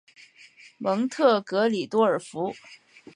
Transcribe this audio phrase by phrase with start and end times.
[0.79, 2.55] 蒙特格里多尔福。